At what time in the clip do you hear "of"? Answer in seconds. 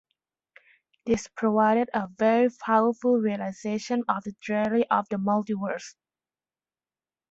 4.09-4.23, 4.89-5.07